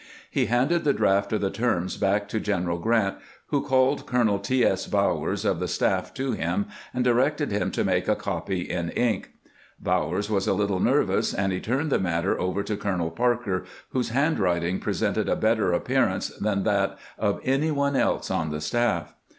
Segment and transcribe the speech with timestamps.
[0.31, 3.17] He handed the draft of the terms back to General Grant,
[3.49, 4.65] who called Colonel T.
[4.65, 4.87] S.
[4.87, 9.33] Bowers of the staff to him, and directed him to make a copy in ink.
[9.79, 14.09] Bowers was a little nervous, and he turned the matter over to Colonel Parker, whose
[14.09, 19.13] handwriting presented a better appearance than that of any one else on the staff.